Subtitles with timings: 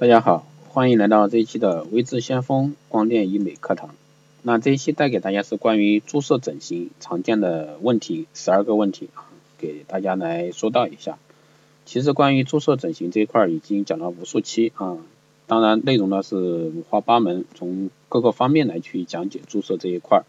[0.00, 3.90] 大家好，欢迎来到这一期的微智先锋光电医美课堂。
[4.40, 9.28] 那这一期带给大家是关于注射整形常见的问题十二个问题啊，
[9.58, 11.18] 给大家来说道一下。
[11.84, 14.96] 其实关于注射整形这一块已经讲了无数期啊，
[15.46, 20.22] 当然内容呢是五花八门，从各个方面来去讲解注射这一块。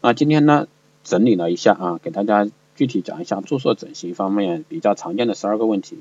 [0.00, 0.68] 那今天呢
[1.02, 5.98] 整理了一下啊，给大家具体讲一下注射整形方面比较常见的十二个问题。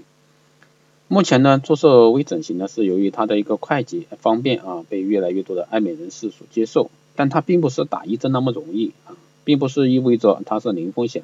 [1.07, 6.89] 目前呢，注射微整形呢是由于它的一个快捷方便啊，被越来越多的爱美人士所接受。
[7.17, 9.15] 但它并不是打一针那么容易啊，
[9.45, 11.23] 并不是意味着它是零风险，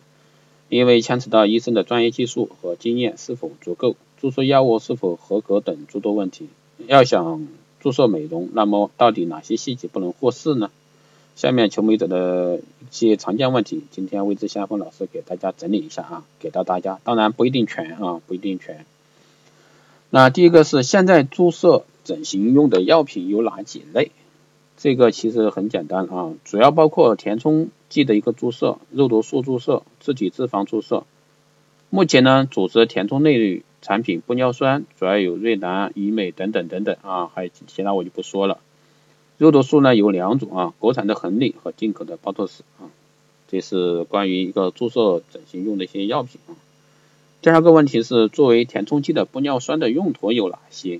[0.70, 6.48] 因为牵扯到医生的专业技术和经验是否足够，注射药物是否合格等诸多问题。
[6.88, 7.46] 要想
[7.82, 10.72] 注射美容，那么到底哪些细节不能忽视呢？
[11.36, 18.86] 下面求美者的一些常见问题，今天微之先锋老师给大家整理一下啊，给到大家，当然不一定全啊，不一定全。
[20.14, 24.12] 那第一个是现在注射整形用的药品有哪几类？
[24.76, 31.06] 这个其实很简单啊，主要包括填充剂的一个注射、肉毒素注射、自体脂肪注射。
[31.90, 38.60] 目前呢，组织填充类产品玻尿酸主要有瑞兰、医美等等等等啊，还有其他我就不说了。
[39.38, 42.92] 肉毒素呢有两种啊，国产的恒力和进口的包托斯啊。
[43.48, 46.52] 这是关于一个注射整形用的一些药品啊。
[47.42, 51.00] 第二个问题是，作为填充剂的玻尿酸的用途有哪些？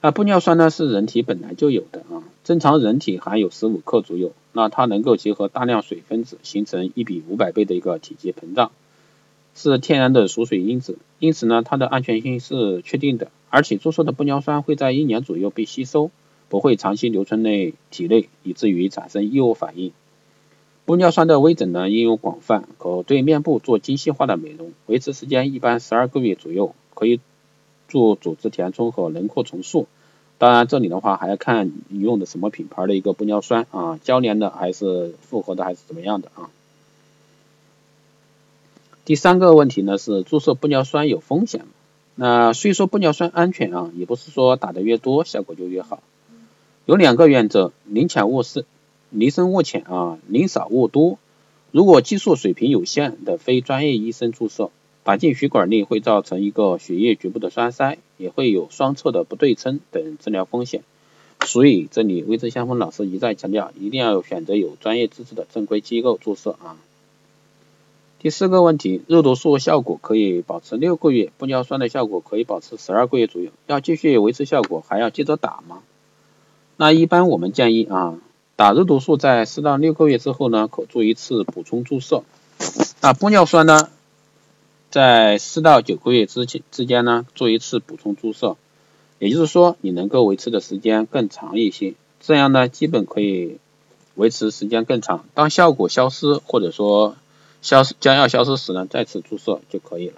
[0.00, 8.72] 啊，玻尿酸呢是人体本来就有的啊，正常人体含有十五克左右，那它能够结合大量水分子形成一比五百倍的一个体积膨胀，
[9.54, 16.10] 是天然的锁水因子，因此呢它的安全性是确定的，而且注射的玻尿酸会在一年左右被吸收，
[16.48, 19.92] 不会长期留存内体内，以至于产生异物反应。
[20.90, 27.20] 玻尿酸的微整呢应用广泛，可对面部做精细化的美容，维持时间一般十二个月左右，可以
[27.88, 29.86] 做组织填充和轮廓重塑。
[30.38, 36.50] 当然这里的话还要看你用的什么品牌的一个玻尿酸啊，交联的还是复合的还是怎么样的啊？
[39.04, 41.66] 第三个问题呢是注射玻尿酸有风险？
[42.16, 46.02] 那虽说玻尿酸安全啊，也不是说打的越多效果就越好。
[46.84, 48.64] 有两个原则，宁浅勿深。
[49.10, 51.18] 离深勿浅啊，宁少勿多。
[51.72, 54.70] 如果技术水平有限的非专业医生注射，
[55.04, 60.82] 打进血管内会造成一个血液局部的栓塞，也会有双侧的不对称等治疗风险。
[61.46, 66.76] 所以这里微正先锋老师一再强调，一定要选择有专业资质的正规机构注射啊。
[68.18, 75.82] 第四个问题，肉毒素效果可以保持六个月，玻尿酸的效果可以保持十二个月左右，要继续维持效果还要接着打吗？
[76.76, 78.18] 那一般我们建议啊。
[78.60, 82.24] 打肉毒素在四到六个月之后呢，可做一次补充注射。
[83.00, 83.88] 那玻尿酸呢，
[84.90, 88.58] 在四到九个月之间之间呢，做一次补充注射。
[89.18, 93.56] 也就是说，你能够维持的时间更长一些，这样呢，基本可以
[94.14, 95.24] 维持时间更长。
[95.32, 97.16] 当效果消失或者说
[97.62, 100.16] 消失将要消失时呢，再次注射就可以了。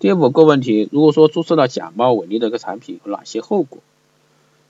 [0.00, 3.78] 第五个问题，如果说注射了假冒伪劣的一个产品，有哪些后果？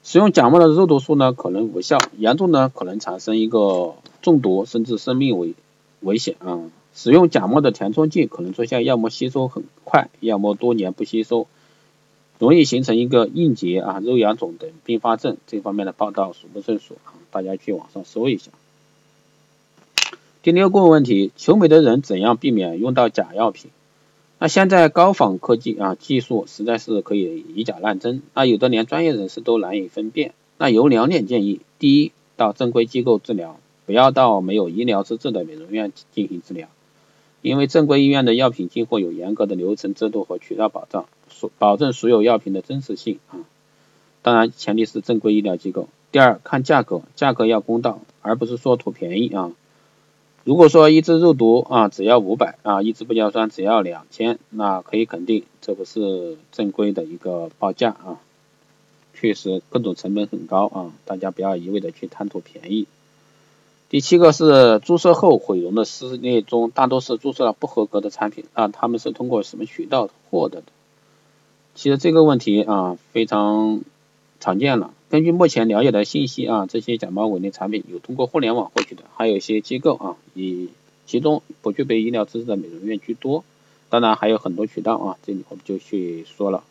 [0.08, 5.54] 使用假冒的肉毒素呢，可能无效，严重呢可能产生一个中毒，甚至生命危
[5.98, 6.60] 危险啊。
[6.94, 11.48] 使用假冒的填充剂可能出现要么吸收很快，要么多年不吸收，
[12.38, 15.38] 容易形成一个硬结啊、肉芽肿等并发症。
[15.48, 18.52] 这方面的报道数不胜数啊，大家去网上搜一下。
[20.44, 23.72] 第六个问题，求美的人怎样避免用到假药品？
[24.38, 30.34] 那现在高仿科技啊技术实在是可以以假乱真，那有的连专业人士都难以分辨。
[30.58, 36.68] 那有两点建议：第一，到正规机构治疗，不要到没有医疗资质的美容院进行治疗，
[37.40, 43.40] 因为正规医院的药品进货有严格的流程制度和渠道保障，所保证所有药品的真实性啊。
[44.20, 45.88] 当然前提是正规医疗机构。
[46.12, 49.52] 第二，看价格，价格要公道，而不是说图便宜啊。
[50.46, 58.20] 如果说一支肉毒啊只要五百啊，一支玻尿酸只要两千，那可以肯定这不是正规的一个报价啊，
[59.12, 62.86] 确实各种成本很高啊，大家不要一味的去贪图便宜。
[63.88, 70.66] 第七个是注射后毁容的事例中，大多是注射了不合格的产品啊，他们是通过什么渠道获得的？
[71.74, 73.80] 其实这个问题啊非常
[74.40, 74.92] 常见了。
[75.08, 80.68] 根据目前了解的信息啊，这些假冒伪劣产品有通过互联网获取的，还有一些机构啊，以
[81.06, 83.44] 其中不具备医疗资质的美容院居多。
[83.88, 86.64] 当然还有很多渠道啊，这里我们就去说了。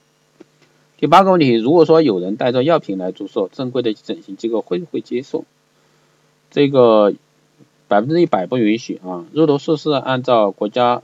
[0.97, 5.45] 第八个问题，如果说有人带着药品来注射，正规的整形机构会不会接受？
[6.51, 7.13] 这个
[7.87, 11.03] 百分之一百不允许啊，肉毒素是按照国家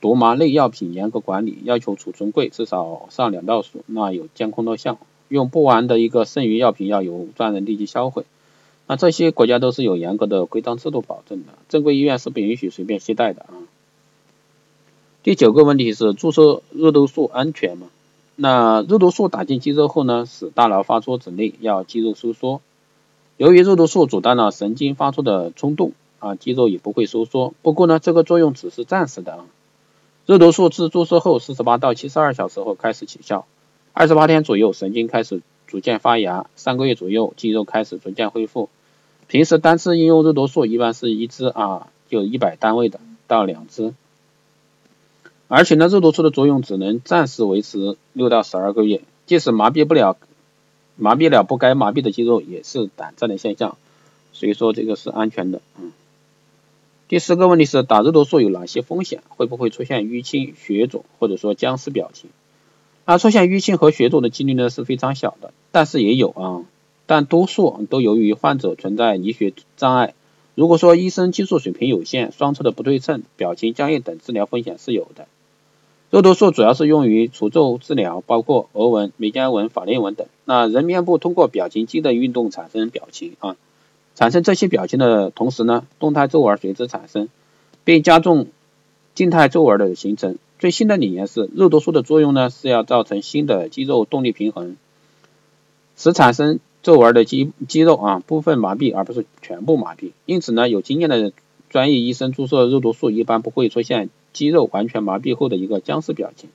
[0.00, 4.98] 毒麻类药品严格管理，要求储存柜至少上两道锁，那有监控录像。
[5.30, 8.24] 用不完的一个剩余药品要有专人立即销毁。
[8.86, 13.54] 那这些国家都是有严格的规章制度保证的，正规医院是不允许随便携带的啊。
[15.22, 17.86] 第九个问题是注射肉毒素安全吗？
[18.34, 22.60] 那肉毒素打进肌肉后呢，使大脑发出指令要肌肉收缩。
[23.36, 27.54] 由于肉毒素阻断了神经发出的冲动啊，肌肉也不会收缩。
[27.62, 29.46] 不过呢，这个作用只是暂时的啊。
[30.26, 33.46] 肉毒素自注射后四十八到七十二小时后开始起效，
[33.92, 38.68] 二十八天左右神经开始逐渐发芽，三个月左右肌肉开始逐渐恢复。
[39.26, 43.94] 平时单次应用肉毒素一般是一支啊，就一百单位的到两支，
[45.48, 50.16] 而且呢，肉毒素的作用只能暂时维持六到十二个月，即使麻痹不了，
[50.96, 53.76] 麻痹了不该麻痹的肌肉也是短暂的现象，
[54.32, 55.60] 所以说这个是安全的。
[55.80, 55.92] 嗯。
[57.06, 59.22] 第四个问题是打肉毒素有哪些风险？
[59.28, 62.30] 会不会出现淤青、血肿或者说僵尸表情？
[63.10, 66.62] 那出现淤青和血肿的几率呢是非常小的，但是也有啊。
[67.06, 70.14] 但多数都由于患者存在凝血障碍。
[70.54, 75.26] 如果说医生技术水平有限，双侧的不对称、表情僵硬等治疗风险是有的。
[76.10, 80.28] 肉毒素主要是用于除皱治疗，包括额纹、眉间纹、法令纹等。
[80.44, 83.56] 那人面部通过表情肌的运动产生表情啊，
[84.14, 87.28] 产生这些表情的同时呢，动态皱纹随之产生，
[87.82, 88.46] 并加重
[89.16, 90.38] 静态皱纹的形成。
[90.60, 94.76] 最新的理念是，肉毒素的作用呢是要造成新的肌肉动力平衡，
[95.96, 96.60] 使产生。
[96.82, 100.12] 皱纹的肌肌肉啊部分麻痹，而不是全部麻痹。
[100.24, 101.30] 因此呢，有经验的
[101.68, 106.48] 专业医生注射肉毒素一般不会出现肌肉完全麻痹后的一个僵尸表情。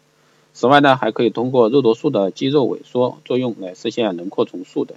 [0.55, 4.95] 此外呢，还可以通过肉毒素的肌肉萎缩作用来实现轮廓重塑的。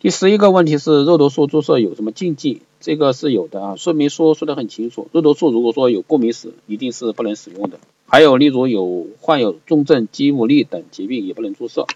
[0.00, 2.62] 第十一个问题是肉毒素注射有什么禁忌？
[2.84, 7.78] 这个是有的啊，说明书说的很清楚，肉毒素如果说有过敏史，一定是不能使用的。
[8.04, 11.86] 还有例如有患有重症肌无力等疾病也不能注射。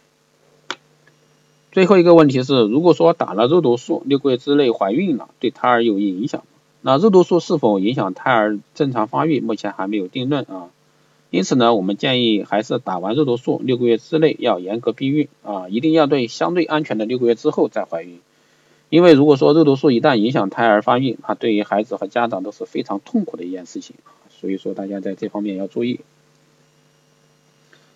[1.73, 6.47] 最后一个问题是，如果说打了肉毒素，六个月之内怀孕了，对胎儿有影响吗？
[6.81, 10.71] 那肉毒素是否影响胎儿正常发育，目前还没有定论啊。
[11.29, 18.21] 因此呢，我们建议还是打完肉毒素六个月之内要严格避孕啊，一定要对相对安全的六个月之后再怀孕。
[18.91, 23.97] 因为如果说肉毒素一旦影响胎儿发育，啊对于孩子和家长都是非常痛苦的一件事情，
[24.31, 26.01] 所以说大家在这方面要注意。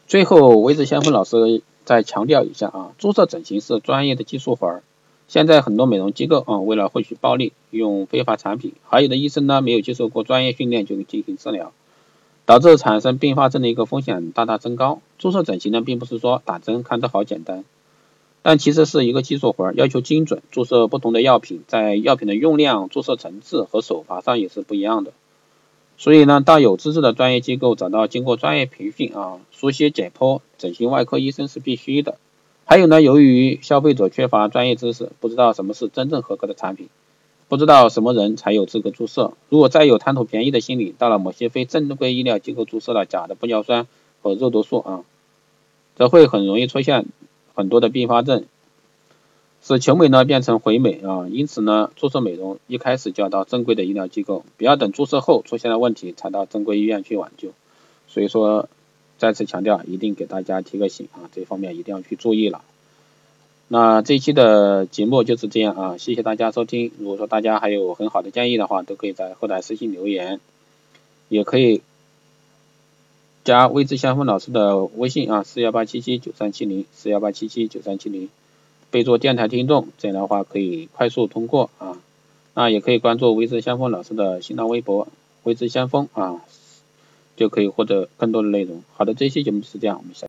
[0.07, 1.63] 最后，维子先锋老师。
[1.85, 4.85] 再强调一下啊，注射整形是专业的技术活儿。
[5.27, 11.73] 现在很多美容机构啊，为了获取暴利，用非法产品，还有的医生呢没有接受过专业训练就进行治疗，
[12.47, 15.01] 导致产生并发症的一个风险大大增高。
[15.19, 17.65] 注射整形呢，并不是说打针看着好简单，
[18.43, 20.43] 但其实是一个技术活，要求精准。
[20.51, 25.13] 注射不同的药品，在药品的用量、注射层次和手法上也是不一样的。
[25.97, 32.19] 所以呢，到有资质的专业机构找到经过专业培训啊，熟悉解剖整形外科医生是必须的。
[32.65, 36.89] 还有呢，由于消费者缺乏专业知识，不知道什么是真正合格的产品，
[37.49, 39.35] 不知道什么人才有资格注射。
[39.51, 43.87] 如果再有贪图便宜的心理，到了某些非正规医疗机构注射了假的玻尿酸
[44.23, 45.05] 和肉毒素啊，
[45.95, 47.07] 则会很容易出现
[47.55, 48.45] 很多的并发症。
[49.65, 57.51] 使求美呢变成毁美啊，因此呢，注射美容一开始就要到正规的医疗机构，不要等注射后出现了问题才到正规医院去挽救。
[58.09, 58.69] 所以说，
[59.19, 62.63] 再次强调，一定给大家提个醒啊，这方面一定要去注意了。
[63.69, 66.91] 那这一期的节目就是这样啊，谢谢大家收听。
[66.99, 70.41] 如果说大家还有很好的建议的话，都可以在后台私信留言，
[71.29, 71.83] 也可以
[73.45, 78.29] 加未知先锋老师的微信啊，四幺八七七九三七零，四幺八七七九三七零。
[78.91, 81.99] 备注电台听众，这样的话可以快速通过啊。
[82.55, 85.09] 那也可以关注微知先锋老师的新浪微博
[85.43, 86.43] 微知先锋啊，
[87.37, 88.85] 就可以获得更多的内容。
[88.95, 90.21] 好的，这期节目是这样，我们下。